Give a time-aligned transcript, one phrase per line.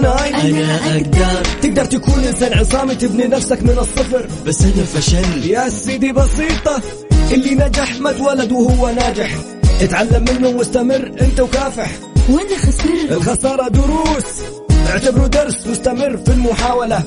[0.00, 1.42] كناي أنا أقدر.
[1.62, 4.28] تقدر تكون إنسان عصامي تبني نفسك من الصفر.
[4.46, 6.82] بس أنا فشلت يا سيدي بسيطة
[7.32, 9.30] اللي نجح ما اتولد وهو ناجح.
[9.80, 11.90] اتعلم منه واستمر أنت وكافح.
[12.28, 14.24] وأنا خسرت الخسارة دروس.
[14.88, 17.02] اعتبره درس واستمر في المحاولة.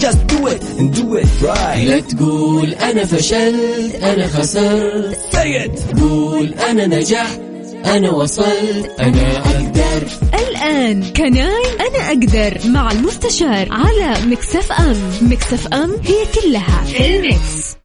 [0.00, 1.88] Just do it and do it right.
[1.88, 5.18] لا تقول أنا فشلت أنا خسرت.
[5.32, 6.00] Say it.
[6.00, 7.40] قول أنا نجحت
[7.84, 8.90] أنا وصلت.
[9.00, 9.67] أنا أقدر.
[10.34, 15.30] الآن كناي أنا أقدر مع المستشار على مكسف أم.
[15.30, 17.78] مكسف أم هي كلها في المكس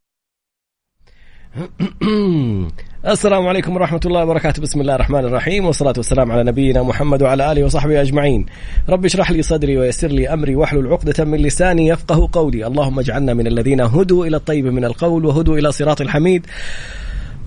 [3.07, 4.61] السلام عليكم ورحمة الله وبركاته.
[4.61, 8.45] بسم الله الرحمن الرحيم والصلاة والسلام على نبينا محمد وعلى آله وصحبه أجمعين.
[8.89, 12.67] رب اشرح لي صدري ويسر لي أمري واحلل عقدة من لساني يفقه قولي.
[12.67, 16.47] اللهم اجعلنا من الذين هدوا إلى الطيب من القول وهدوا إلى صراط الحميد.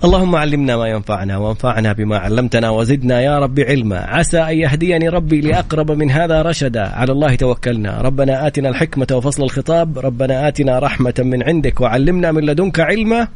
[0.03, 3.99] اللهم علمنا ما ينفعنا وانفعنا بما علمتنا وزدنا يا رب علما.
[3.99, 6.87] عسى أن يهديني ربي لأقرب من هذا رشدا.
[6.87, 8.01] على الله توكلنا.
[8.01, 9.99] ربنا آتنا الحكمة وفصل الخطاب.
[9.99, 13.27] ربنا آتنا رحمة من عندك وعلمنا من لدنك علما.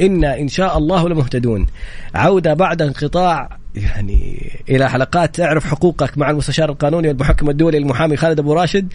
[0.00, 1.66] إنا إن شاء الله لمهتدون.
[2.14, 3.58] عودة بعد انقطاع.
[3.74, 5.40] يعني إلى حلقات.
[5.40, 8.92] أعرف حقوقك مع المستشار القانوني والمحكم الدولي المحامي خالد أبو راشد.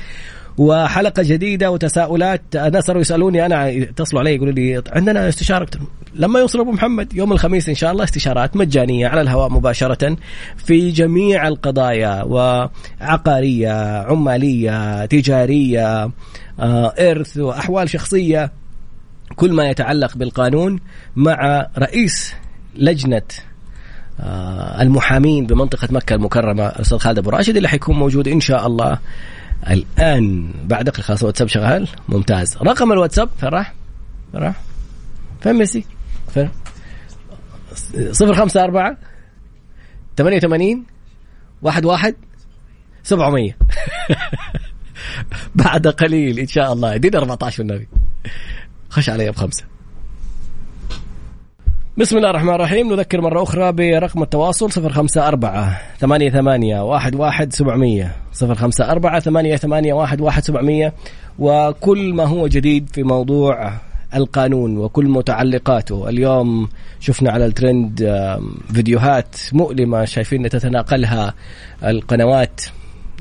[0.58, 2.42] وحلقة جديدة وتساؤلات.
[2.56, 5.68] الناس صاروا يسألوني أنا يتصلوا علي يقولوا لي عندنا استشارة.
[6.14, 10.18] لما يوصل أبو محمد يوم الخميس إن شاء الله استشارات مجانية على الهواء مباشرة
[10.58, 16.10] في جميع القضايا وعقارية عمالية تجارية
[16.60, 18.52] آه، إرث وأحوال شخصية.
[19.36, 20.80] كل ما يتعلق بالقانون
[21.16, 22.34] مع رئيس
[22.76, 23.22] لجنة
[24.20, 29.00] آه، المحامين بمنطقة مكة المكرمة الأستاذ خالد أبو راشد اللي حيكون موجود إن شاء الله.
[29.70, 33.74] الآن بعد دقيقة خلاص الواتساب شغال ممتاز رقم الواتساب فين راح؟
[34.32, 34.62] فين راح؟
[35.42, 35.86] فين ميسي؟
[36.34, 36.50] فين؟
[38.12, 38.98] صفر خمسة أربعة
[40.18, 40.86] ثمانية وثمانين
[41.62, 42.16] واحد واحد
[43.04, 43.58] سبعمية
[45.56, 47.88] بعد قليل إن شاء الله ادينا 14 والنبي
[48.90, 49.64] خش علي بخمسة
[51.98, 52.94] بسم الله الرحمن الرحيم.
[52.94, 58.92] نذكر مرة أخرى برقم التواصل صفر خمسة أربعة ثمانية ثمانية واحد واحد سبعمية صفر خمسة
[58.92, 60.94] أربعة ثمانية ثمانية واحد واحد سبعمية
[61.40, 63.74] وكل ما هو جديد في موضوع
[64.16, 66.10] القانون وكل متعلقاته.
[66.10, 66.70] اليوم
[67.00, 68.14] شفنا على الترند
[68.74, 71.34] فيديوهات مؤلمة شايفين تتناقلها
[71.84, 72.62] القنوات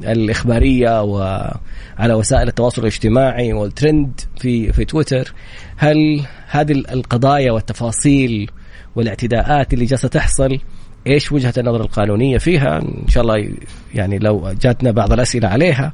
[0.01, 5.33] الإخبارية وعلى وسائل التواصل الاجتماعي والترند في في تويتر.
[5.77, 8.51] هل هذه القضايا والتفاصيل
[8.97, 10.59] والاعتداءات اللي جالسة تحصل
[11.07, 13.55] إيش وجهة النظر القانونية فيها؟ إن شاء الله
[13.95, 15.93] يعني لو جاتنا بعض الأسئلة عليها.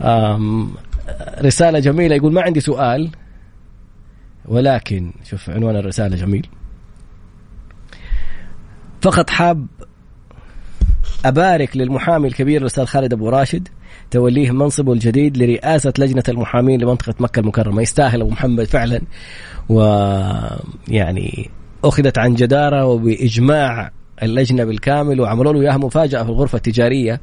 [0.00, 0.72] آم،
[1.40, 3.10] رسالة جميلة يقول ما عندي سؤال
[4.44, 6.46] ولكن شوف عنوان الرسالة جميل.
[9.02, 9.66] فقط حاب
[11.24, 13.68] أبارك للمحامي الكبير الأستاذ خالد أبو راشد
[14.10, 17.82] توليه منصبه الجديد لرئاسة لجنة المحامين لمنطقة مكة المكرمة.
[17.82, 19.00] يستاهل أبو محمد فعلا
[19.68, 21.50] ويعني
[21.84, 23.90] أخذت عن جدارة وبإجماع
[24.22, 27.20] اللجنة بالكامل وعملوا له إياها مفاجأة في الغرفة التجارية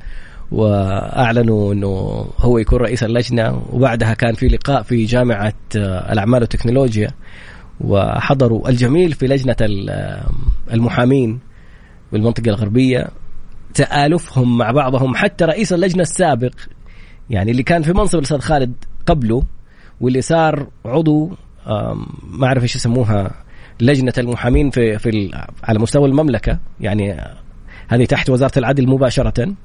[0.51, 7.11] وأعلنوا إنه هو يكون رئيس اللجنة وبعدها كان في لقاء في جامعة آه، الأعمال والتكنولوجيا
[7.81, 10.23] وحضروا الجميل في لجنة ال-
[10.73, 11.39] المحامين
[12.11, 13.07] بالمنطقة الغربية.
[13.73, 16.51] تآلفهم مع بعضهم حتى رئيس اللجنة السابق
[17.29, 18.73] يعني اللي كان في منصب الأستاذ خالد
[19.05, 19.43] قبله
[20.01, 21.31] واللي صار عضو
[22.29, 23.31] ما أعرف إيش يسموها
[23.81, 25.31] لجنة المحامين في في
[25.63, 27.21] على مستوى المملكة يعني
[27.87, 29.55] هذه تحت وزارة العدل مباشرة.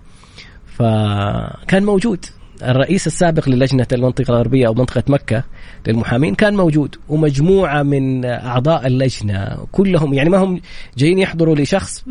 [0.67, 2.25] فكان موجود.
[2.63, 5.45] الرئيس السابق للجنة المنطقة الغربية أو منطقة مكة
[5.87, 10.61] للمحامين كان موجود ومجموعة من أعضاء اللجنة كلهم يعني ما هم
[10.99, 12.05] جايين يحضروا لشخص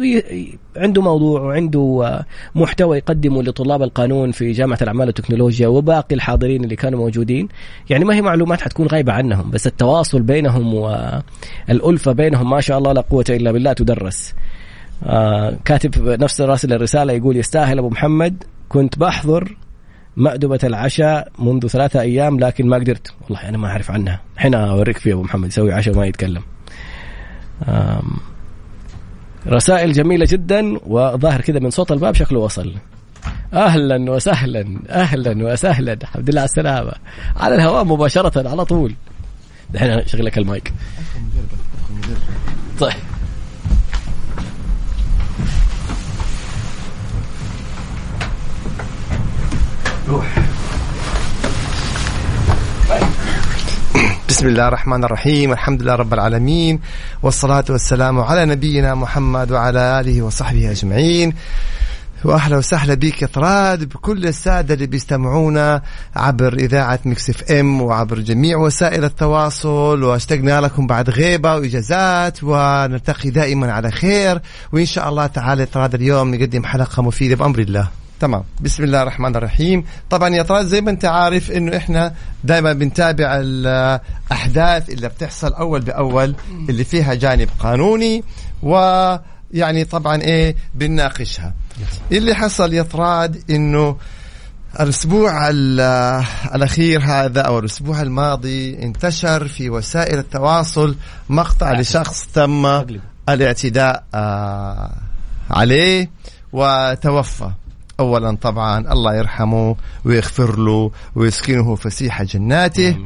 [0.78, 6.76] عنده موضوع وعنده آه، محتوى يقدمه لطلاب القانون في جامعة الأعمال والتكنولوجيا وباقي الحاضرين اللي
[6.76, 7.48] كانوا موجودين.
[7.90, 12.94] يعني ما هي معلومات حتكون غايبة عنهم بس التواصل بينهم والألفة بينهم ما شاء الله
[12.94, 14.34] لا قوة إلا بالله تدرس.
[15.04, 19.58] آه كاتب نفس راسل الرسالة يقول يستاهل أبو محمد كنت بحضر
[20.18, 23.14] مأدبة العشاء منذ ثلاثة أيام لكن ما قدرت.
[23.22, 24.22] والله أنا ما أعرف عنها.
[24.38, 26.42] حين أوريك فيه أبو محمد يسوي عشاء وما يتكلم.
[29.48, 32.74] رسائل جميلة جدا وظاهر كذا من صوت الباب شكله وصل.
[33.54, 35.94] أهلا وسهلا أهلا وسهلا.
[35.94, 36.92] الحمد لله على السلامة.
[37.36, 38.96] على الهواء مباشرة على طول.
[39.70, 40.74] دحين أشغل لك المايك.
[42.80, 42.94] طيب.
[54.30, 56.80] بسم الله الرحمن الرحيم الحمد لله رب العالمين
[57.24, 61.34] والصلاة والسلام على نبينا محمد وعلى آله وصحبه أجمعين.
[62.24, 65.82] وأهلا وسهلا بك يا طراد بكل السادة اللي بيستمعونا
[66.16, 70.04] عبر إذاعة مكس إف إم وعبر جميع وسائل التواصل.
[70.04, 74.42] واشتقنا لكم بعد غيبة وإجازات ونلتقي دائما على خير.
[74.72, 78.03] وإن شاء الله تعالى طراد اليوم نقدم حلقة مفيدة بأمر الله.
[78.24, 78.44] تمام.
[78.62, 79.84] بسم الله الرحمن الرحيم.
[80.10, 85.82] طبعا يا طراد زي ما أنت عارف إنه إحنا دائما بنتابع الأحداث اللي بتحصل أول
[85.82, 86.36] بأول
[86.70, 88.24] اللي فيها جانب قانوني
[88.64, 91.54] ويعني طبعا إيه بنناقشها.
[92.12, 93.98] اللي حصل يا طراد إنه
[94.80, 96.24] الأسبوع ال-
[96.56, 100.96] الأخير هذا أو الأسبوع الماضي انتشر في وسائل التواصل
[101.30, 102.66] مقطع لشخص تم
[103.30, 104.92] الاعتداء آه،
[105.52, 106.10] عليه
[106.54, 107.50] وتوفى.
[108.04, 112.98] اولا طبعا الله يرحمه ويغفر له ويسكنه فسيح جناته.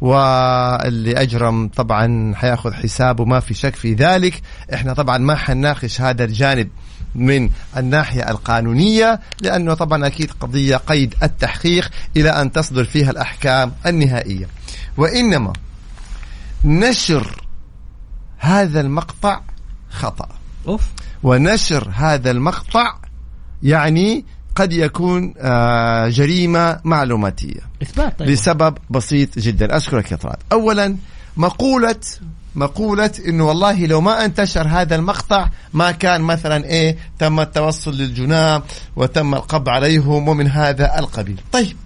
[0.00, 4.42] واللي أجرم طبعا حيأخذ حسابه ما في شك في ذلك.
[4.74, 6.68] إحنا طبعا ما حنناقش هذا الجانب
[7.14, 14.48] من الناحية القانونية لأنه طبعا أكيد قضية قيد التحقيق إلى أن تصدر فيها الأحكام النهائية.
[14.96, 15.52] وإنما
[16.64, 17.42] نشر
[18.38, 19.40] هذا المقطع
[19.90, 20.28] خطأ.
[20.68, 20.82] أوف.
[21.22, 22.96] ونشر هذا المقطع
[23.62, 24.24] يعني
[24.56, 27.60] قد يكون آه، جريمة معلوماتية.
[27.82, 28.28] إثبات طيب.
[28.28, 29.76] لسبب بسيط جدا.
[29.76, 30.96] أشكرك يا طراد أولا
[31.36, 32.00] مقولة
[32.54, 38.62] مقولة إنه والله لو ما انتشر هذا المقطع ما كان مثلا إيه تم التوصل للجناه
[38.96, 41.40] وتم القبض عليهم ومن هذا القبيل.
[41.52, 41.76] طيب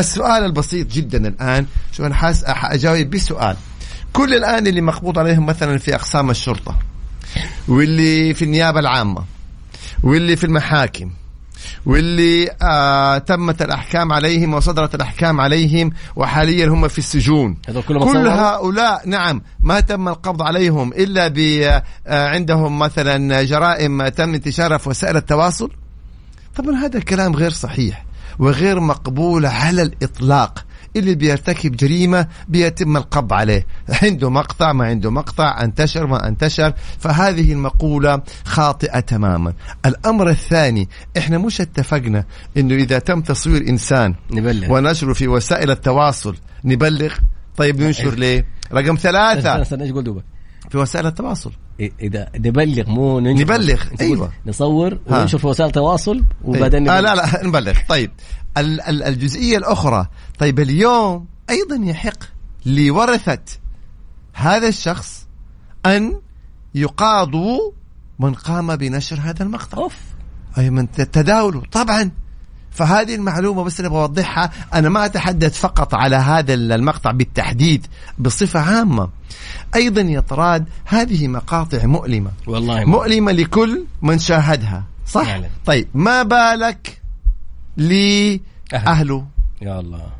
[0.00, 1.66] السؤال البسيط جدا الآن.
[1.92, 3.56] شو أنا حاس أجاوب بسؤال.
[4.12, 6.78] كل الآن اللي مقبوض عليهم مثلا في أقسام الشرطة
[7.68, 9.24] واللي في النيابة العامة
[10.02, 11.10] واللي في المحاكم
[11.86, 17.56] واللي آه تمت الأحكام عليهم وصدرت الأحكام عليهم وحاليا هم في السجون.
[18.04, 21.38] كل صوروا؟ هؤلاء نعم ما تم القبض عليهم إلا ب
[22.06, 25.70] آه، عندهم مثلا جرائم تم انتشارها في وسائل التواصل.
[26.56, 28.04] طبعا هذا الكلام غير صحيح
[28.38, 30.64] وغير مقبول على الإطلاق.
[30.96, 33.66] اللي بيرتكب جريمة بيتم القبض عليه.
[34.02, 36.72] عنده مقطع ما عنده مقطع انتشر ما انتشر.
[36.98, 39.52] فهذه المقولة خاطئة تماما.
[39.86, 40.88] الأمر الثاني
[41.18, 42.24] إحنا مش اتفقنا
[42.56, 44.72] أنه إذا تم تصوير إنسان نبلغ.
[44.72, 47.14] ونشره في وسائل التواصل نبلغ؟
[47.56, 49.62] طيب ننشر ليه؟ رقم ثلاثة.
[49.62, 50.24] استنى إيش قول دوبك
[50.70, 51.50] في وسائل التواصل.
[51.50, 54.32] إيه- إذا نبلغ مو ننشر نبلغ، أيوة.
[54.46, 54.98] نصور.
[55.06, 57.14] وننشر في وسائل التواصل وبعدين آه نبلغ.
[57.14, 57.78] لا لا نبلغ.
[57.88, 58.10] طيب.
[58.58, 60.06] ال- ال- الجزئية الأخرى.
[60.38, 62.18] طيب اليوم أيضا يحق
[62.66, 63.42] لورثة
[64.34, 65.26] هذا الشخص
[65.86, 66.20] أن
[66.74, 67.72] يقاضوا
[68.18, 69.78] من قام بنشر هذا المقطع.
[69.78, 69.96] أوف.
[70.58, 71.62] أي من تداوله.
[71.72, 72.10] طبعا.
[72.78, 77.86] فهذه المعلومة بس أنا بوضحها أنا ما أتحدث فقط على هذا المقطع بالتحديد
[78.18, 79.08] بصفة عامة
[79.74, 82.84] أيضا يا طراد هذه مقاطع مؤلمة والله ما.
[82.84, 85.48] مؤلمة لكل من شاهدها صح؟ فعلا.
[85.66, 87.02] طيب ما بالك
[87.76, 89.26] لأهله
[89.62, 90.17] يا الله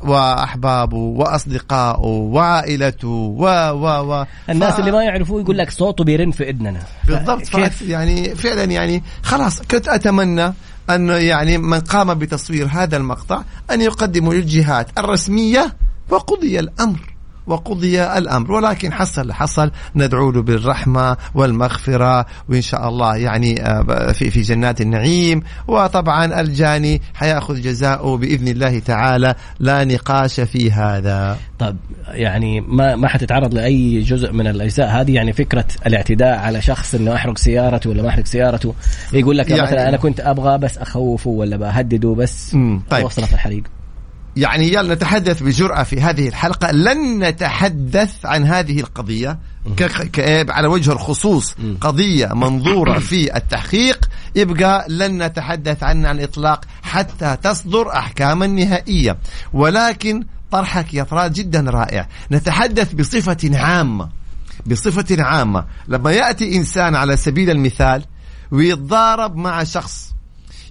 [0.00, 6.30] وأحبابه وأصدقائه وعائلته و و و الناس ف- اللي ما يعرفوه يقول لك صوته بيرن
[6.30, 10.52] في اذننا بالضبط كيف كيف؟ يعني فعلا يعني خلاص كنت أتمنى
[10.90, 15.76] انه يعني من قام بتصوير هذا المقطع أن يقدمه للجهات الرسمية
[16.10, 17.14] وقضي الأمر.
[17.46, 19.70] وقضي الأمر ولكن حصل حصل.
[19.96, 25.42] ندعو له بالرحمة والمغفرة وإن شاء الله يعني آه، في في جنات النعيم.
[25.68, 29.34] وطبعا الجاني حيأخذ جزاؤه بإذن الله تعالى.
[29.60, 31.36] لا نقاش في هذا.
[31.58, 31.76] طب
[32.08, 37.14] يعني ما ما حتتعرض لأي جزء من الأجزاء؟ هذه يعني فكرة الاعتداء على شخص إنه
[37.14, 38.74] أحرق سيارته ولا ما أحرق سيارته.
[39.12, 42.56] يقول لك يعني- مثلا أنا كنت أبغى بس أخوفه ولا بهدده بس.
[42.90, 43.04] طيب.
[43.04, 43.62] وصلت الحريق.
[44.40, 46.70] يعني يلا نتحدث بجرأة في هذه الحلقة.
[46.70, 49.38] لن نتحدث عن هذه القضية
[50.50, 54.08] على وجه الخصوص قضية منظورة في التحقيق.
[54.36, 59.18] يبقى لن نتحدث عنها عن الإطلاق حتى تصدر أحكاما نهائية.
[59.52, 62.08] ولكن طرحك يا طراد جدا رائع.
[62.32, 64.08] نتحدث بصفة عامة
[64.66, 65.64] بصفة عامة.
[65.88, 68.04] لما يأتي إنسان على سبيل المثال
[68.50, 70.09] ويتضارب مع شخص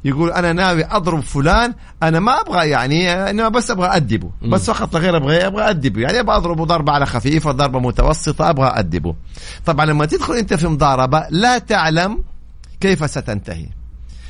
[0.06, 4.32] يقول أنا ناوي أضرب فلان أنا ما أبغى يعني انما بس أبغى أدبه.
[4.42, 6.02] بس فقط لا غير أبغى أبغى أدبه.
[6.02, 9.16] يعني أبغى أضربه ضربة على خفيفة ضربة متوسطة أبغى أدبه.
[9.66, 12.24] طبعا لما تدخل أنت في مضاربة لا تعلم
[12.80, 13.66] كيف ستنتهي.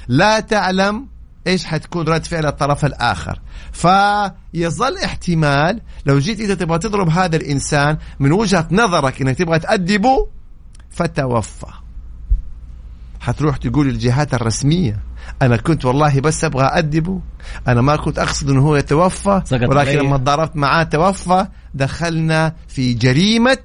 [0.08, 1.08] لا تعلم
[1.48, 3.40] إيش حتكون رد فعل الطرف الآخر.
[3.72, 10.28] فيظل احتمال لو جيت انت تبغى تضرب هذا الإنسان من وجهة نظرك إنك تبغى تأدبه
[10.90, 11.68] فتوفى.
[13.20, 15.09] حتروح تقول للجهات الرسمية.
[15.42, 17.22] أنا كنت والله بس أبغى أدبه
[17.68, 19.98] أنا ما كنت أقصد أنه هو يتوفى ولكن.
[20.00, 23.58] لما ضربت معاه توفى دخلنا في جريمة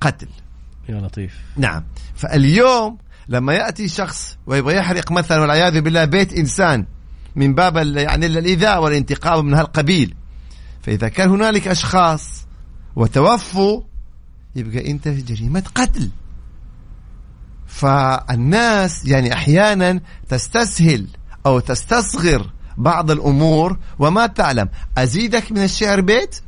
[0.00, 0.28] قتل.
[0.88, 1.34] يا لطيف.
[1.56, 1.84] نعم.
[2.14, 2.98] فاليوم
[3.28, 6.86] لما يأتي شخص ويبغى يحرق مثلا والعياذ بالله بيت إنسان
[7.36, 10.14] من باب يعني الإيذاء والانتقام من هالقبيل
[10.82, 12.46] فإذا كان هنالك أشخاص
[12.96, 13.82] وتوفوا
[14.56, 16.10] يبقى أنت في جريمة قتل.
[17.68, 21.06] فالناس يعني أحيانا تستسهل
[21.46, 24.68] أو تستصغر بعض الأمور وما تعلم.
[24.98, 26.40] أزيدك من الشعر بيت؟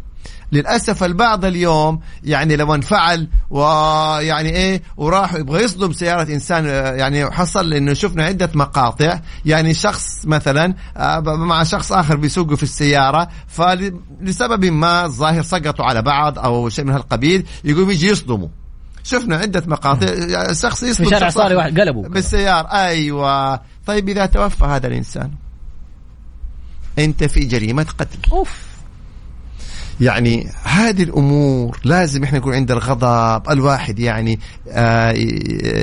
[0.52, 6.66] للأسف البعض اليوم يعني لو انفعل ويعني إيه وراح يبغى يصدم سيارة إنسان
[6.98, 9.20] يعني حصل إنه شفنا عدة مقاطع.
[9.44, 16.02] يعني شخص مثلا آه، مع شخص آخر بيسوقوا في السيارة فلسبب ما الظاهر سقطوا على
[16.02, 18.48] بعض أو شيء من هالقبيل يقوم يجي يصدموا.
[19.04, 20.06] شفنا عدة مقاطع.
[20.52, 22.66] شخص يصدم في شارع صاري واحد قلبوا بالسيارة.
[22.66, 23.60] أيوة.
[23.86, 25.30] طيب إذا توفى هذا الإنسان
[26.98, 28.18] أنت في جريمة قتل.
[28.32, 28.69] أوف.
[30.00, 35.14] يعني هذه الأمور لازم إحنا يكون عند الغضب الواحد يعني آه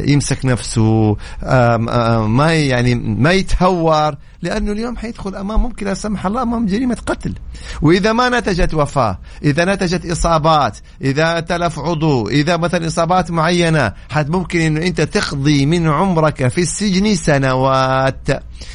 [0.05, 6.41] يمسك نفسه آم ما يعني ما يتهور لأنه اليوم حيدخل أمام ممكن لا سمح الله
[6.41, 7.33] أمام جريمة قتل.
[7.81, 14.29] وإذا ما نتجت وفاة إذا نتجت إصابات إذا تلف عضو إذا مثلا إصابات معينة حت
[14.29, 18.27] ممكن إنه أنت تقضي من عمرك في السجن سنوات.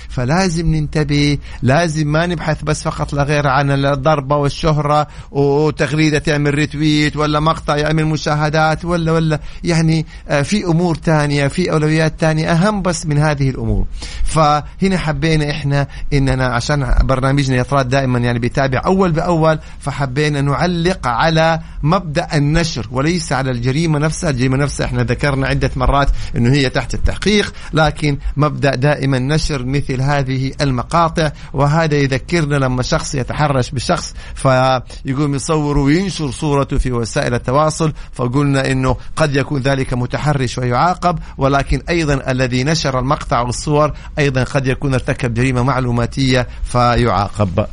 [0.09, 7.17] فلازم ننتبه لازم ما نبحث بس فقط لا غير عن الضربة والشهرة وتغريدة تعمل ريتويت
[7.17, 9.41] ولا مقطع يعمل مشاهدات ولا ولا.
[9.65, 13.87] يعني آه، في أمور تانية في أولويات تانية أهم بس من هذه الأمور.
[14.25, 21.61] فهنا حبينا إحنا إننا عشان برنامجنا يطراد دائما يعني بيتابع أول بأول فحبينا نعلق على
[21.83, 24.31] مبدأ النشر وليس على الجريمة نفسها.
[24.31, 30.00] الجريمة نفسها إحنا ذكرنا عدة مرات إنه هي تحت التحقيق لكن مبدأ دائما نشر مثل
[30.00, 37.93] هذه المقاطع وهذا يذكرنا لما شخص يتحرش بشخص فيقوم يصور وينشر صورته في وسائل التواصل
[38.12, 44.67] فقلنا إنه قد يكون ذلك متحرش ويعاقب ولكن أيضا الذي نشر المقطع والصور أيضا قد
[44.67, 47.67] يكون ارتكب جريمة معلوماتية فيعاقب.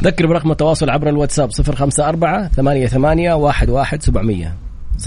[0.00, 4.52] ذكر برقم التواصل عبر الواتساب 054 88 11 700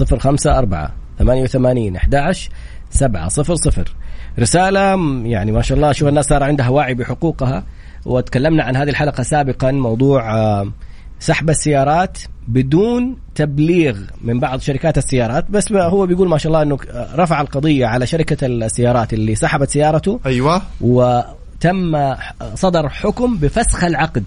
[0.00, 2.50] 054 88 11
[2.90, 4.03] 700
[4.38, 7.64] رسالة م- يعني ما شاء الله شوف الناس صار عندها وعي بحقوقها.
[8.06, 10.72] وتكلمنا عن هذه الحلقة سابقا موضوع آه،
[11.20, 15.50] سحب السيارات بدون تبليغ من بعض شركات السيارات.
[15.50, 19.70] بس هو بيقول ما شاء الله إنه آه، رفع القضية على شركة السيارات اللي سحبت
[19.70, 20.20] سيارته.
[20.26, 20.62] أيوه.
[20.80, 22.14] وتم
[22.54, 24.24] صدر حكم بفسخ العقد.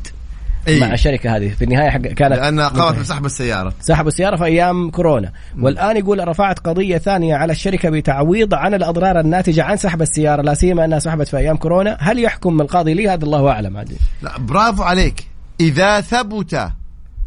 [0.68, 0.80] أي.
[0.80, 1.50] مع الشركة هذه.
[1.50, 3.74] في النهاية حق كانت لأنها قامت بسحب السيارة.
[3.82, 5.32] سحبوا السيارة في أيام كورونا.
[5.60, 10.42] والآن يقول رفعت قضية ثانية على الشركة بتعويض عن الأضرار الناتجة عن سحب السيارة.
[10.42, 11.98] لا سيما أنها سحبت في أيام كورونا.
[12.00, 13.78] هل يحكم القاضي لي؟ هذا الله أعلم.
[13.78, 15.28] هذه لا برافو عليك.
[15.60, 16.70] إذا ثبت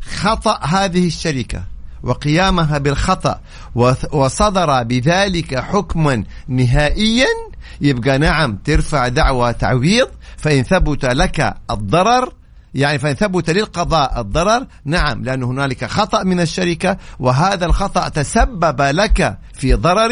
[0.00, 1.64] خطأ هذه الشركة
[2.02, 3.40] وقيامها بالخطأ
[3.74, 7.26] وث- وصدر بذلك حكما نهائيا
[7.80, 12.32] يبقى نعم ترفع دعوى تعويض فإن ثبت لك الضرر
[12.74, 19.38] يعني فإن ثبت للقضاء الضرر نعم لأن هنالك خطأ من الشركة وهذا الخطأ تسبب لك
[19.52, 20.10] في ضرر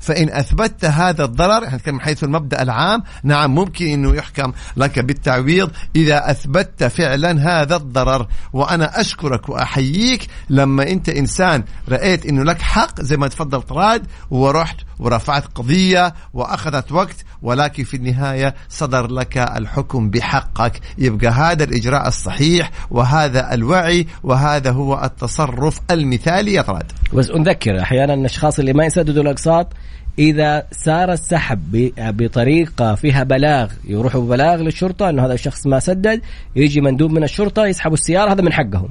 [0.00, 5.70] فإن أثبتت هذا الضرر نتكلم من حيث المبدأ العام نعم ممكن أنه يحكم لك بالتعويض
[5.96, 8.26] إذا أثبتت فعلا هذا الضرر.
[8.52, 14.76] وأنا أشكرك وأحييك لما أنت إنسان رأيت أنه لك حق زي ما تفضل طراد ورحت
[14.98, 20.80] ورفعت قضية وأخذت وقت ولكن في النهاية صدر لك الحكم بحقك.
[20.98, 28.14] يبقى هذا الإجراء الصحيح وهذا الوعي وهذا هو التصرف المثالي يا طراد بس نذكر أحيانا
[28.14, 29.72] الأشخاص اللي ما يسددوا الأقساط
[30.18, 36.20] إذا صار السحب بطريقة فيها بلاغ يروحوا ببلاغ للشرطة إنه هذا الشخص ما سدد
[36.56, 38.88] يجي مندوب من الشرطة يسحبوا السيارة هذا من حقهم.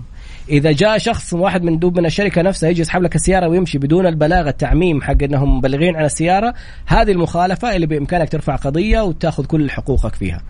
[0.49, 4.47] إذا جاء شخص واحد مندوب من الشركة نفسها يجي يسحب لك السيارة ويمشي بدون البلاغ
[4.47, 6.53] التعميم حق إنهم مبلغين عن السيارة
[6.85, 10.41] هذه المخالفة اللي بإمكانك ترفع قضية وتأخذ كل حقوقك فيها.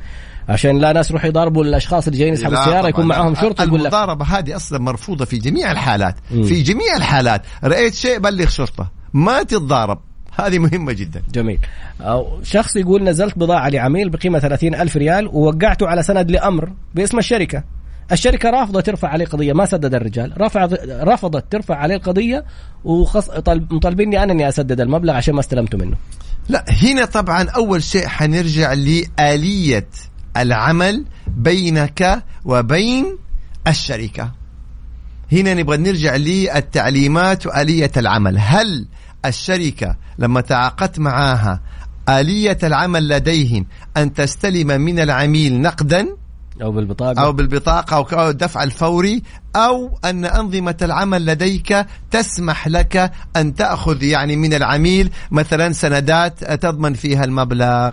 [0.49, 2.87] عشان لا ناس يروحوا يضربوا الأشخاص اللي جايين يسحبوا السيارة.
[2.87, 6.43] يكون معاهم شرطة يقول لك المضاربة هذه أصلا مرفوضة في جميع الحالات مم.
[6.43, 7.41] في جميع الحالات.
[7.63, 8.91] رأيت شيء بلغ شرطة.
[9.13, 9.99] ما تتضارب.
[10.35, 11.21] هذه مهمة جدا.
[11.33, 11.59] جميل.
[12.01, 17.17] أو شخص يقول نزلت بضاعة لعميل بقيمة 30 ألف ريال ووقعته على سند لأمر باسم
[17.17, 17.63] الشركة.
[18.11, 20.33] الشركة رافضة ترفع عليه قضية ما سدد الرجال.
[20.41, 22.45] رفع رفضت ترفع عليه القضية
[22.83, 25.97] ومطالبيني أنا أني أسدد المبلغ عشان ما استلمته منه.
[26.49, 29.87] لا هنا طبعا أول شيء حنرجع لآلية
[30.39, 33.17] العمل بينك وبين
[33.67, 34.31] الشركة.
[35.31, 38.37] هنا نبغى نرجع للتعليمات وآلية العمل.
[38.39, 38.87] هل
[39.25, 41.61] الشركة لما تعاقدت معاها
[42.09, 43.65] آلية العمل لديهم
[43.97, 46.07] أن تستلم من العميل نقدا؟
[47.21, 47.95] أو بالبطاقة.
[47.95, 49.23] أو ك- أو الدفع الفوري
[49.55, 56.93] أو أن أنظمة العمل لديك تسمح لك أن تأخذ يعني من العميل مثلا سندات تضمن
[56.93, 57.91] فيها المبلغ.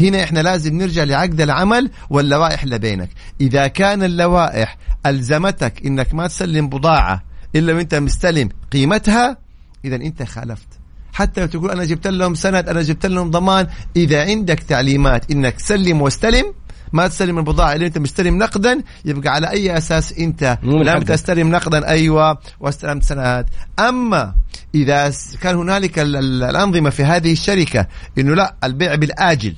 [0.00, 3.08] هنا إحنا لازم نرجع لعقد العمل واللوائح اللي بينك.
[3.40, 7.22] إذا كان اللوائح ألزمتك إنك ما تسلم بضاعة
[7.56, 9.36] إلا وأنت مستلم قيمتها
[9.84, 10.68] إذا أنت خالفت.
[11.12, 15.58] حتى لو تقول أنا جبت لهم سند أنا جبت لهم ضمان إذا عندك تعليمات إنك
[15.58, 16.44] سلم واستلم
[16.92, 21.02] ما تستلم البضاعة اللي أنت مستلم نقدا يبقى على أي أساس أنت لم.
[21.02, 21.88] تستلم نقدا.
[21.88, 23.46] أيوه واستلمت سند
[23.78, 24.34] أما
[24.74, 27.86] إذا كان هنالك ال- ال- الأنظمة في هذه الشركة
[28.18, 29.54] إنه لا البيع بالآجل.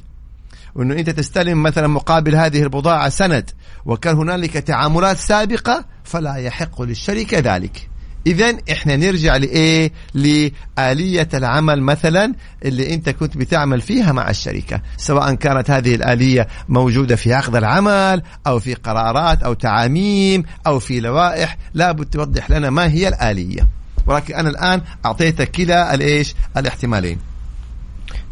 [0.74, 3.50] وإنه أنت تستلم مثلا مقابل هذه البضاعة سند
[3.84, 7.87] وكان هنالك تعاملات سابقة فلا يحق للشركة ذلك.
[8.26, 12.34] اذا إحنا نرجع لإيه؟ لآلية العمل مثلا
[12.64, 18.22] اللي أنت كنت بتعمل فيها مع الشركة سواء كانت هذه الآلية موجودة في عقد العمل
[18.46, 23.68] أو في قرارات أو تعاميم أو في لوائح لابد توضح لنا ما هي الآلية.
[24.06, 27.27] ولكن أنا الآن أعطيتك كلا الإيش؟ الاحتمالين.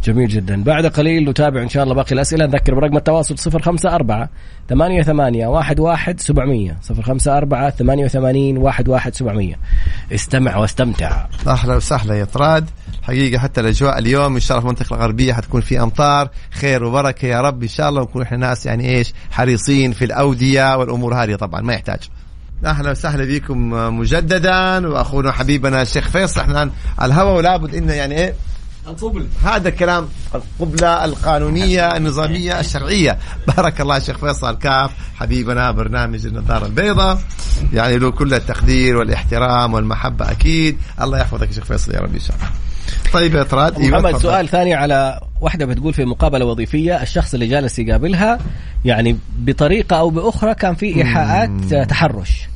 [0.05, 0.65] جميل جدا.
[0.65, 2.47] بعد قليل نتابع إن شاء الله باقي الأسئلة.
[2.47, 4.29] نذكر برقم التواصل 054
[4.69, 9.55] 88 11 700 054 88 11 700
[10.13, 11.27] استمع واستمتع.
[11.47, 12.71] أهلا وسهلا يا طراد.
[13.03, 17.27] حقيقة حتى الأجواء اليوم إن شاء الله في المنطقة الغربية حتكون في أمطار خير وبركة
[17.27, 18.01] يا رب إن شاء الله.
[18.01, 22.01] ونكون إحنا ناس يعني إيش حريصين في الأودية والأمور هذه طبعا ما يحتاج.
[22.65, 24.89] أهلا وسهلا بكم مجددا.
[24.89, 28.35] وأخونا حبيبنا الشيخ فيصل إحنا على الهواء ولابد إنه يعني إيه
[28.89, 29.27] القبل.
[29.45, 33.19] هذا الكلام القبلة القانونية النظامية الشرعية.
[33.57, 37.19] بارك الله شيخ فيصل كاف حبيبنا برنامج النظارة البيضاء.
[37.73, 40.79] يعني له كل التقدير والاحترام والمحبة أكيد.
[41.01, 42.49] الله يحفظك يا شيخ فيصل يا رب إن شاء الله.
[43.13, 44.17] طيب يا طراد محمد.
[44.17, 48.39] سؤال ثاني على واحدة بتقول في مقابلة وظيفية الشخص اللي جالس يقابلها
[48.85, 52.49] يعني بطريقة أو بأخرى كان في إيحاءات تحرش.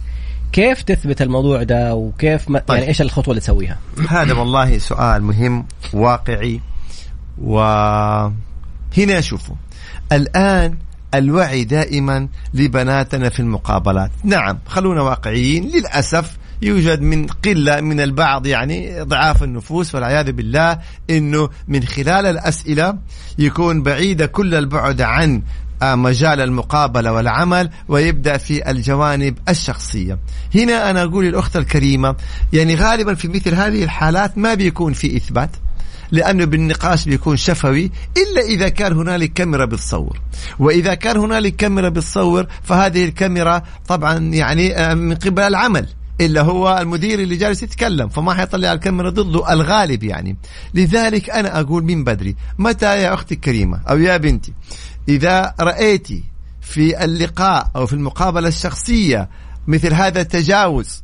[0.53, 2.77] كيف تثبت الموضوع ده وكيف ما طيب.
[2.79, 3.79] يعني إيش الخطوة اللي تسويها؟
[4.09, 6.61] هذا والله سؤال مهم واقعي
[7.43, 9.57] وهنا شوفوا
[10.13, 10.79] الآن
[11.15, 19.03] الوعي دائما لبناتنا في المقابلات نعم خلونا واقعيين للأسف يوجد من قلة من البعض يعني
[19.03, 20.79] ضعاف النفوس والعياذ بالله
[21.11, 22.99] إنه من خلال الأسئلة
[23.39, 25.43] يكون بعيده كل البعد عن
[25.83, 30.19] مجال المقابلة والعمل ويبدأ في الجوانب الشخصية.
[30.55, 32.17] هنا أنا أقول للأخت الكريمة
[32.53, 35.51] يعني غالبا في مثل هذه الحالات ما بيكون في إثبات
[36.13, 40.21] لأنه بالنقاش بيكون شفوي إلا إذا كان هنالك كاميرا بتصور
[40.59, 45.87] وإذا كان هنالك كاميرا بتصور فهذه الكاميرا طبعا يعني آه، من قبل العمل
[46.21, 50.37] إلا هو المدير اللي جالس يتكلم فما حيطلع الكاميرا ضده الغالب يعني.
[50.75, 54.53] لذلك أنا أقول من بدري متى يا أختي الكريمة أو يا بنتي
[55.11, 56.25] إذا رأيتي
[56.61, 59.29] في اللقاء أو في المقابلة الشخصية
[59.67, 61.03] مثل هذا التجاوز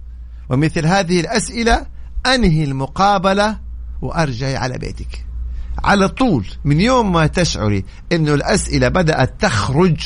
[0.49, 1.87] ومثل هذه الأسئلة
[2.27, 3.59] أنهي المقابلة
[4.03, 5.27] وأرجعي على بيتك.
[5.85, 9.97] على طول من يوم ما تشعري أنه الأسئلة بدأت تخرج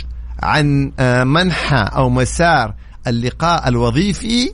[0.43, 2.75] عن آه، منحى أو مسار
[3.07, 4.53] اللقاء الوظيفي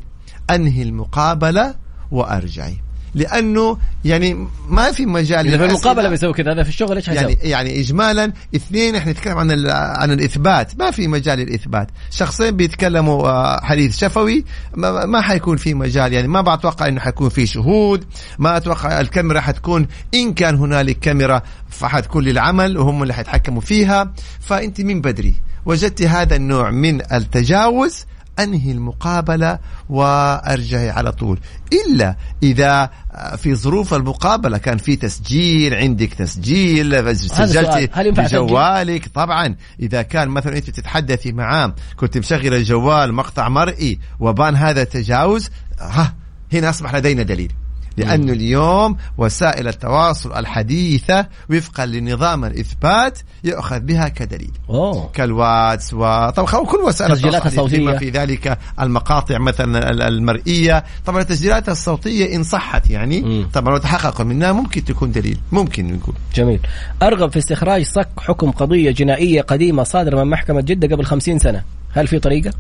[0.51, 1.75] أنهي المقابلة
[2.11, 2.86] وأرجعي.
[3.17, 5.65] لأنه يعني ما في مجال إذا في.
[5.65, 10.11] المقابلة بيسوي كذا هذا في الشغل إيش يعني؟ يعني اجمالا اثنين إحنا نتكلم عن عن
[10.11, 10.79] الإثبات.
[10.79, 11.89] ما في مجال للإثبات.
[12.11, 16.13] شخصين بيتكلموا آه، حديث شفوي ما, ما حيكون في مجال.
[16.13, 18.05] يعني ما بتوقع إنه حيكون في شهود.
[18.39, 24.13] ما أتوقع الكاميرا حتكون إن كان هنالك كاميرا فحتكون للعمل وهم اللي حيتحكموا فيها.
[24.41, 25.35] فأنت من بدري
[25.67, 28.05] وجدت هذا النوع من التجاوز.
[28.38, 31.40] أنهي المقابلة وأرجعي على طول
[31.72, 32.90] إلا إذا
[33.37, 37.14] في ظروف المقابلة كان في تسجيل عندك تسجيل.
[37.46, 37.87] سجلتي؟
[38.22, 44.83] بجوالك طبعا إذا كان مثلا أنت تتحدثي معاه كنت مشغل الجوال مقطع مرئي وبان هذا
[44.83, 46.14] التجاوز ها
[46.53, 47.53] هنا أصبح لدينا دليل
[47.97, 54.51] لأنه اليوم وسائل التواصل الحديثة وفقا لنظام الإثبات يؤخذ بها كدليل.
[54.71, 55.11] أوه.
[55.15, 57.79] كالواتس وطبعا كل وسائل التواصل الصوتية.
[57.79, 60.85] بما في ذلك المقاطع مثلا ال- المرئية.
[61.07, 63.49] طبعا التسجيلات الصوتية إن صحت يعني مم.
[63.55, 65.39] طبعا لو تحقق منها ممكن تكون دليل.
[65.53, 66.15] ممكن نقول.
[66.35, 66.61] جميل.
[67.03, 71.63] أرغب في استخراج صك حكم قضية جنائية قديمة صادرة من محكمة جدة قبل خمسين سنة.
[71.93, 72.53] هل في طريقة؟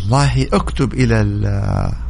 [0.00, 1.24] والله أكتب إلى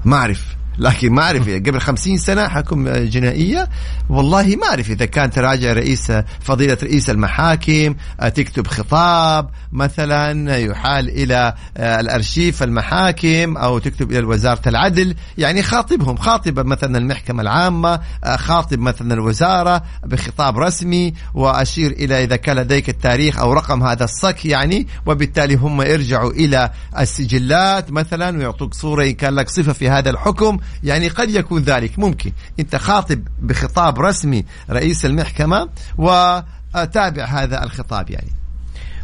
[0.05, 3.69] ما أعرف لكن ما أعرف قبل خمسين سنة حكم جنائية.
[4.09, 11.55] والله ما أعرف إذا كان تراجع رئيس فضيلة رئيس المحاكم تكتب خطاب مثلا يحال إلى
[11.77, 15.15] الأرشيف المحاكم أو تكتب إلى وزارة العدل.
[15.39, 18.01] يعني خاطبهم خاطب مثلا المحكمة العامة
[18.37, 24.47] خاطب مثلا الوزارة بخطاب رسمي وأشير إلى إذا كان لديك التاريخ أو رقم هذا الصك
[24.47, 24.87] يعني.
[25.07, 30.59] وبالتالي هم يرجعوا إلى السجلات مثلا ويعطوك صورة إن كان لك صفة في هذا الحكم.
[30.85, 31.99] يعني قد يكون ذلك.
[31.99, 32.33] ممكن.
[32.61, 38.40] انت خاطب بخطاب رسمي رئيس المحكمة وتابع هذا الخطاب يعني.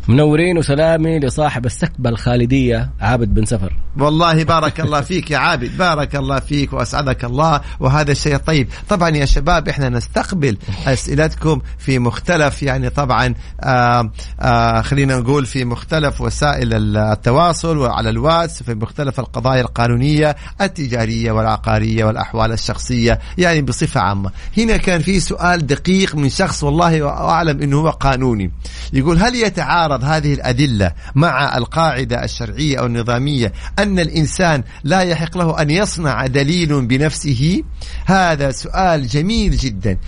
[0.09, 3.73] منورين وسلامي لصاحب السكبة الخالدية عابد بن سفر.
[3.99, 8.69] والله بارك الله فيك يا عابد بارك الله فيك وأسعدك الله وهذا الشيء طيب.
[8.89, 15.65] طبعا يا شباب إحنا نستقبل أسئلتكم في مختلف يعني طبعا آآ آآ خلينا نقول في
[15.65, 24.01] مختلف وسائل التواصل وعلى الواتس في مختلف القضايا القانونية التجارية والعقارية والأحوال الشخصية يعني بصفة
[24.01, 24.31] عامة.
[24.59, 28.51] هنا كان في سؤال دقيق من شخص والله أعلم إنه هو قانوني.
[28.93, 35.63] يقول هل يتعارض هذه الأدلة مع القاعدة الشرعية أو النظامية أن الإنسان لا يحق له
[35.63, 37.63] أن يصنع دليل بنفسه؟
[38.07, 39.99] هذا سؤال جميل جدا.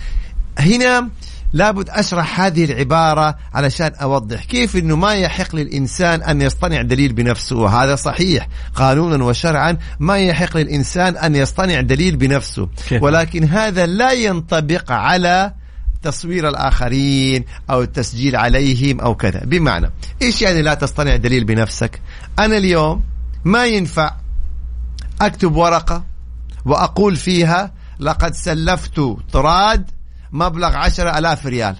[0.59, 1.09] هنا
[1.53, 7.55] لابد أشرح هذه العبارة علشان أوضح كيف أنه ما يحق للإنسان أن يصطنع دليل بنفسه
[7.55, 12.69] وهذا صحيح قانونا وشرعا ما يحق للإنسان أن يصطنع دليل بنفسه.
[13.01, 15.53] ولكن هذا لا ينطبق على
[16.01, 19.39] تصوير الآخرين أو التسجيل عليهم أو كذا.
[19.45, 22.01] بمعنى إيش يعني لا تصطنع دليل بنفسك؟
[22.39, 23.03] أنا اليوم
[23.45, 24.15] ما ينفع
[25.21, 26.03] أكتب ورقة
[26.65, 29.91] وأقول فيها لقد سلفت طراد
[30.31, 31.75] مبلغ عشرة ألاف ريال.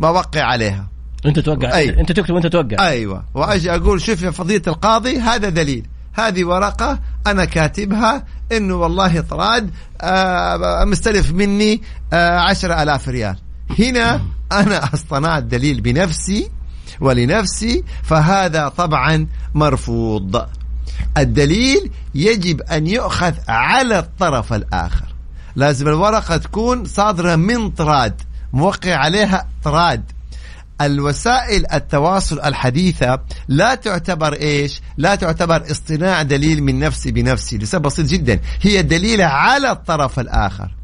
[0.00, 0.88] بوقع عليها.
[1.26, 2.00] أنت توقع أي.
[2.00, 2.88] أنت تكتب وأنت توقع.
[2.88, 3.24] أيوة.
[3.34, 5.86] وأجي أقول شوف يا فضيلة القاضي هذا دليل.
[6.14, 13.36] هذه ورقة أنا كاتبها إنه والله طراد آه مستلف مني آه عشرة ألاف ريال.
[13.78, 14.22] هنا
[14.52, 16.50] أنا أصطنعت دليل بنفسي
[17.00, 20.46] ولنفسي فهذا طبعا مرفوض.
[21.18, 25.14] الدليل يجب أن يؤخذ على الطرف الآخر.
[25.56, 28.22] لازم الورقة تكون صادرة من طراد
[28.52, 30.13] موقع عليها طراد.
[30.80, 38.06] الوسائل التواصل الحديثة لا تعتبر إيش؟ لا تعتبر اصطناع دليل من نفسي بنفسي لسبب بسيط
[38.06, 38.40] جدا.
[38.60, 40.74] هي دليلة على الطرف الآخر.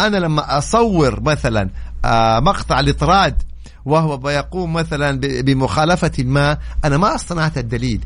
[0.00, 1.70] أنا لما أصور مثلا
[2.04, 3.42] آه، مقطع لطراد
[3.84, 8.00] وهو يقوم مثلا بمخالفة ما أنا ما اصطنعت الدليل.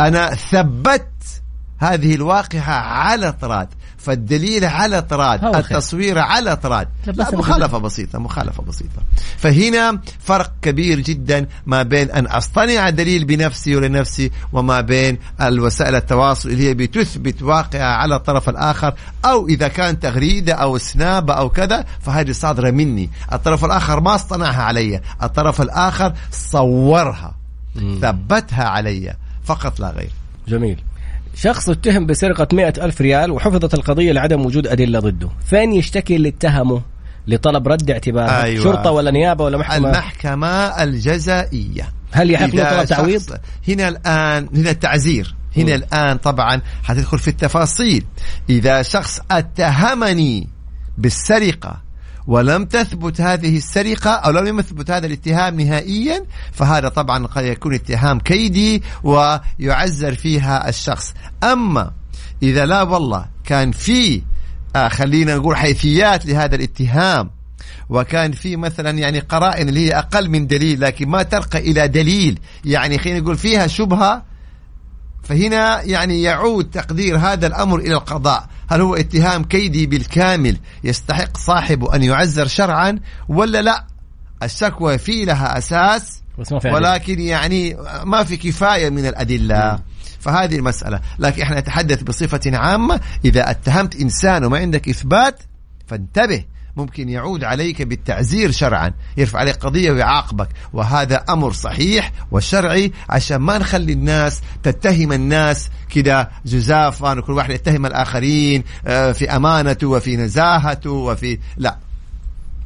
[0.00, 1.10] أنا ثبت
[1.78, 9.02] هذه الواقعة على طراد فالدليل على طراد التصوير على طراد لا مخالفة بسيطة مخالفة بسيطة.
[9.36, 16.48] فهنا فرق كبير جدا ما بين أن أصطنع دليل بنفسي ولنفسي وما بين الوسائل التواصل
[16.48, 21.84] اللي هي بتثبت واقعة على الطرف الآخر أو إذا كان تغريدة أو سناب أو كذا
[22.00, 23.10] فهذه صادرة مني.
[23.32, 27.34] الطرف الآخر ما اصطنعها علي الطرف الآخر صورها
[28.02, 30.10] ثبتها علي فقط لا غير.
[30.48, 30.82] جميل.
[31.42, 35.28] شخص اتهم بسرقة مئة ألف ريال وحفظت القضية لعدم وجود أدلة ضده.
[35.46, 36.82] فين يشتكي اللي اتهمه
[37.26, 38.64] لطلب رد اعتبار أيوة.
[38.64, 41.92] شرطة ولا نيابة ولا محكمة؟ المحكمة الجزائية.
[42.12, 43.22] هل يحق له طلب تعويض؟
[43.68, 45.74] هنا الآن هنا التعزير هنا م.
[45.74, 48.04] الآن طبعا حتدخل في التفاصيل.
[48.50, 50.48] إذا شخص أتهمني
[50.98, 51.87] بالسرقة
[52.28, 58.20] ولم تثبت هذه السرقة أو لم يثبت هذا الاتهام نهائيا فهذا طبعا قد يكون اتهام
[58.20, 61.14] كيدي ويعزر فيها الشخص.
[61.44, 61.90] أما
[62.42, 64.22] إذا لا والله كان في
[64.76, 67.30] آه خلينا نقول حيثيات لهذا الاتهام
[67.88, 72.38] وكان في مثلا يعني قرائن اللي هي أقل من دليل لكن ما ترقى إلى دليل
[72.64, 74.22] يعني خلينا نقول فيها شبهة
[75.22, 78.48] فهنا يعني يعود تقدير هذا الأمر إلى القضاء.
[78.68, 83.84] هل هو اتهام كيدي بالكامل يستحق صاحبه أن يعزر شرعا ولا لا؟
[84.42, 86.22] الشكوى في لها أساس
[86.74, 89.78] ولكن يعني ما في كفاية من الأدلة.
[90.20, 91.00] فهذه المسألة.
[91.18, 93.00] لكن إحنا نتحدث بصفة عامة.
[93.24, 95.42] إذا اتهمت إنسان وما عندك إثبات
[95.86, 96.44] فانتبه.
[96.78, 103.58] ممكن يعود عليك بالتعزير شرعا يرفع عليك قضية ويعاقبك وهذا أمر صحيح وشرعي عشان ما
[103.58, 110.90] نخلي الناس تتهم الناس كده جزافا وكل واحد يتهم الآخرين آه، في أمانته وفي نزاهته
[110.90, 111.76] وفي لا.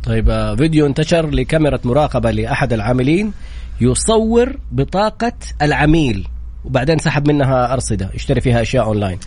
[0.05, 3.33] طيب آه، فيديو انتشر لكاميرا مراقبة لأحد العاملين
[3.81, 6.29] يصور بطاقة العميل
[6.65, 9.19] وبعدين سحب منها أرصدة يشتري فيها أشياء أونلاين.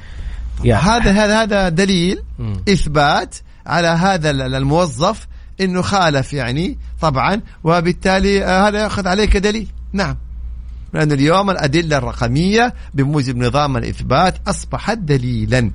[0.64, 2.54] يعني هذا هذا هذا دليل م.
[2.70, 5.28] إثبات على هذا الموظف
[5.62, 9.68] إنه خالف يعني طبعا وبالتالي آه، هذا يأخذ عليك دليل.
[9.94, 10.18] نعم.
[10.94, 15.72] لأن اليوم الأدلة الرقمية بموجب نظام الإثبات أصبحت دليلا.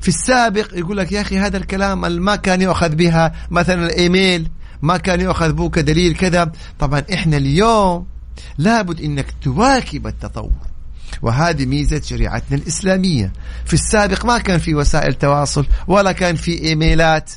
[0.00, 3.32] في السابق يقول لك يا أخي هذا الكلام ما كان يؤخذ بها.
[3.50, 4.48] مثلا الإيميل
[4.82, 6.52] ما كان يؤخذ به كدليل كذا.
[6.78, 8.06] طبعا إحنا اليوم
[8.58, 10.71] لابد إنك تواكب التطور.
[11.22, 13.32] وهذه ميزة شريعتنا الإسلامية.
[13.64, 17.30] في السابق ما كان في وسائل تواصل ولا كان في إيميلات.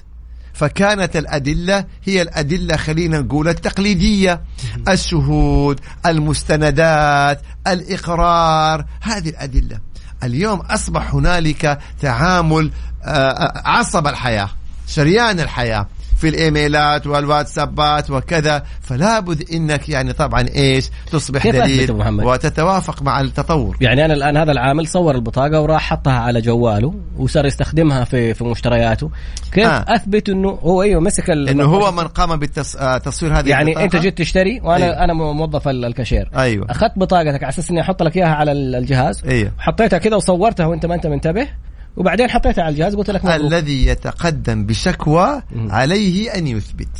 [0.54, 4.42] فكانت الأدلة هي الأدلة خلينا نقول التقليدية.
[4.90, 9.80] الشهود المستندات الإقرار هذه الأدلة.
[10.24, 12.72] اليوم أصبح هنالك تعامل
[13.04, 14.50] آه، آه، عصب الحياة
[14.88, 15.88] شريان الحياة.
[16.26, 23.78] في الإيميلات والواتسابات وكذا فلا بد إنك يعني طبعا إيش تصبح دليل؟ وتتوافق مع التطور
[23.82, 28.44] يعني أنا الآن هذا العامل صور البطاقة وراح حطها على جواله وصار يستخدمها في في
[28.44, 29.10] مشترياته
[29.52, 29.70] كيف آه.
[29.70, 29.86] آه.
[29.96, 33.86] أثبت إنه هو أيوه مسك ال- إنه هو من قام بتصوير هذه يعني البطاقة.
[33.86, 35.04] أنت جيت تشتري وأنا أيوه.
[35.04, 38.76] أنا موظف ال- الكاشير أيوه أخذت بطاقتك على أساس إني أحط لك إياها على ال-
[38.76, 41.48] الجهاز أيوه حطيتها كذا وصورتها وأنت ما أنت منتبه
[41.98, 43.42] وبعدين حطيتها على الجهاز قلت لك مبروك.
[43.42, 45.72] الذي يتقدم بشكوى مم.
[45.72, 46.98] عليه أن يثبت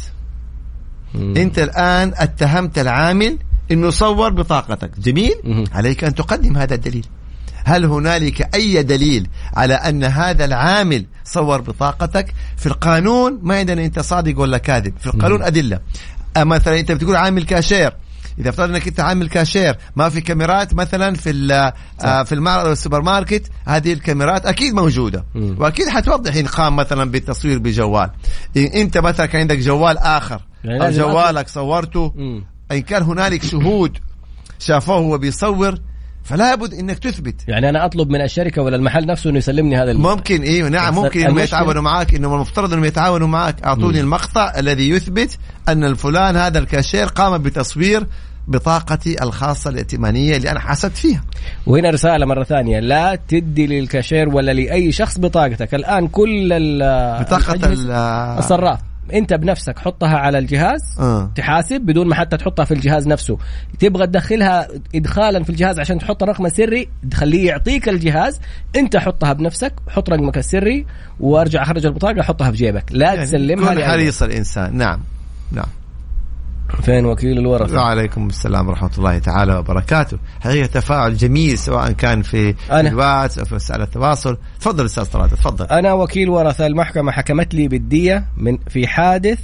[1.14, 1.34] مم.
[1.38, 3.38] أنت الآن اتهمت العامل
[3.72, 5.64] إنه صور بطاقتك جميل مم.
[5.72, 7.06] عليك أن تقدم هذا الدليل
[7.66, 14.00] هل هنالك أي دليل على أن هذا العامل صور بطاقتك في القانون ما عندنا أنت
[14.00, 15.80] صادق ولا كاذب في القانون أدلة
[16.38, 17.94] أه مثلا أنت بتقول عامل كاشير
[18.40, 21.30] إذا افترض إنك أنت عامل كاشير ما في كاميرات مثلا في
[22.06, 25.26] آه، في المعرض السوبر ماركت هذه الكاميرات أكيد موجودة.
[25.36, 28.10] وأكيد حتوضح ان قام مثلا بالتصوير بجوال
[28.58, 32.14] إن أنت مثلا كان عندك جوال آخر يعني أو جوالك صورته.
[32.72, 33.98] إن كان هنالك شهود
[34.60, 35.80] شافوه وهو بيصور
[36.26, 37.36] فلا بد إنك تثبت.
[37.48, 41.22] يعني أنا أطلب من الشركة ولا المحل نفسه إنه يسلمني هذا ممكن أيوه نعم ممكن
[41.22, 46.60] إنهم يتعاونوا معك انه المفترض إنهم يتعاونوا معك أعطوني المقطع الذي يثبت أن الفلان هذا
[46.60, 48.08] الكاشير قام بتصوير
[48.48, 51.24] بطاقتي الخاصة الائتمانية اللي أنا حاسبت فيها.
[51.68, 52.80] وهنا رسالة مرة ثانية.
[52.80, 55.76] لا تدي للكاشير ولا لأي شخص بطاقتك.
[55.76, 57.60] الآن كل ال- بطاقة
[58.40, 58.80] الصراف.
[59.14, 61.32] انت بنفسك حطها على الجهاز آه.
[61.36, 63.38] تحاسب بدون ما حتى تحطها في الجهاز نفسه.
[63.80, 68.40] تبغى تدخلها ادخالا في الجهاز عشان تحط الرقم السري تخليه يعطيك الجهاز
[68.76, 70.86] انت حطها بنفسك حط رقمك السري
[71.20, 72.86] وارجع أخرج البطاقة حطها في جيبك.
[72.92, 73.84] لا يعني تسلمها كن.
[73.84, 74.78] حريص الإنسان.
[74.78, 75.00] نعم.
[75.52, 75.68] نعم.
[76.82, 80.18] فين وكيل الورثة؟ وعليكم السلام ورحمة الله تعالى وبركاته.
[80.40, 82.90] حقيقة تفاعل جميل سواء كان في أنا.
[82.90, 84.38] الواتس أو في وسائل التواصل.
[84.60, 85.66] تفضل أستاذ طلال تفضل.
[85.66, 89.40] أنا وكيل ورثة المحكمة حكمت لي بالدية من في حادث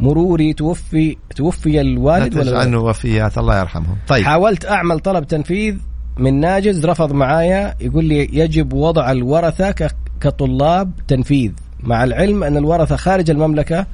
[0.00, 3.96] مروري توفي توفي الوالد ولا؟ عنه وفيات الله يرحمهم.
[4.08, 4.24] طيب.
[4.26, 5.74] حاولت أعمل طلب تنفيذ
[6.18, 11.52] من ناجز رفض معايا يقول لي يجب وضع الورثة ك- كطلاب تنفيذ.
[11.82, 13.86] مع العلم أن الورثة خارج المملكة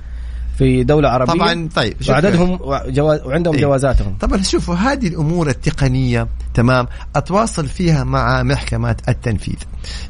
[0.59, 1.33] في دولة عربية.
[1.33, 2.59] طبعا طيب وعددهم
[3.01, 3.61] وعندهم إيه.
[3.61, 4.17] جوازاتهم.
[4.21, 6.87] طبعا شوفوا هذه الأمور التقنية تمام؟
[7.17, 9.57] أتواصل فيها مع محكمه التنفيذ.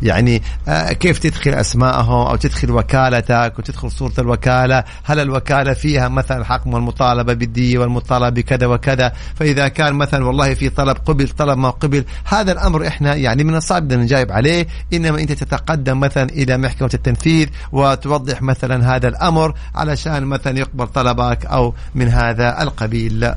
[0.03, 6.39] يعني آه كيف تدخل اسماءهم أو تدخل وكالتك وتدخل صورة الوكالة؟ هل الوكالة فيها مثلا
[6.39, 11.71] الحق والمطالبة بالديه والمطالبة بكذا وكذا؟ فإذا كان مثلا والله في طلب قبل طلب ما
[11.71, 14.67] قبل هذا الأمر إحنا يعني من الصعب ان نجاوب عليه.
[14.93, 21.47] إنما أنت تتقدم مثلا إلى محكمة التنفيذ وتوضح مثلا هذا الأمر علشان مثلا يقبل طلبك
[21.47, 23.33] أو من هذا القبيل.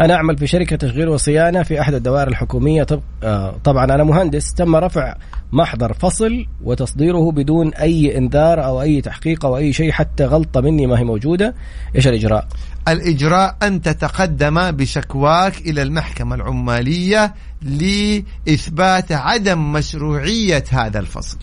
[0.00, 2.82] أنا أعمل في شركة تشغيل وصيانة في أحد الدوائر الحكومية.
[2.82, 4.54] طب آه طبعا أنا مهندس.
[4.54, 5.14] تم رفع
[5.52, 10.86] محضر فصل وتصديره بدون أي إنذار أو أي تحقيق أو أي شيء حتى غلطه مني
[10.86, 11.54] ما هي موجودة.
[11.96, 12.48] إيش الإجراء؟
[12.88, 21.38] الإجراء أن تتقدم بشكواك إلى المحكمة العمالية لإثبات عدم مشروعية هذا الفصل.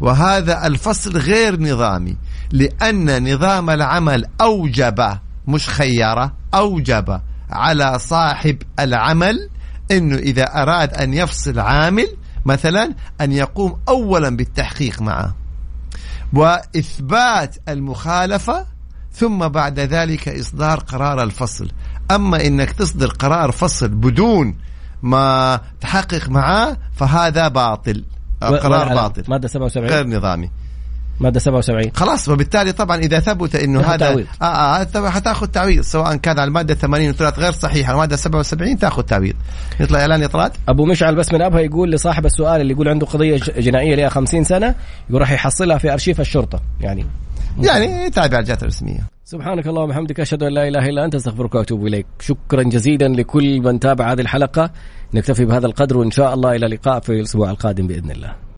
[0.00, 2.16] وهذا الفصل غير نظامي
[2.52, 9.48] لأن نظام العمل أوجب مش خيارة أوجب على صاحب العمل
[9.90, 12.08] أنه إذا أراد أن يفصل عامل
[12.48, 15.34] مثلا أن يقوم أولا بالتحقيق معه.
[16.32, 18.66] وإثبات المخالفة
[19.12, 21.70] ثم بعد ذلك إصدار قرار الفصل.
[22.10, 24.56] أما إنك تصدر قرار فصل بدون
[25.02, 28.04] ما تحقق معاه فهذا باطل
[28.40, 29.24] قرار باطل.
[29.28, 30.50] مادة 77 غير نظامي.
[31.20, 34.26] مادة 77 خلاص وبالتالي طبعا إذا ثبت إنه هذا تعويض.
[34.42, 38.78] آه آه طبعا حتأخذ تعويض سواء كان على المادة 80 وطلعت غير صحيحة المادة 77
[38.78, 39.34] تأخذ تعويض.
[39.80, 43.36] يطلع إعلان اطراد أبو مشعل بس من أبها يقول لصاحب السؤال اللي يقول عنده قضية
[43.58, 44.74] جنائية لها 50 سنة
[45.10, 46.60] يقول راح يحصلها في أرشيف الشرطة.
[46.80, 47.06] يعني
[47.58, 51.86] يعني تابع الجهات الرسميه سبحانك اللهم وبحمدك أشهد أن لا إله إلا أنت أستغفرك وأتوب
[51.86, 52.06] إليك.
[52.20, 54.70] شكرا جزيلا لكل من تابع هذه الحلقة.
[55.14, 58.34] نكتفي بهذا القدر وإن شاء الله إلى اللقاء في الأسبوع القادم بإذن الله.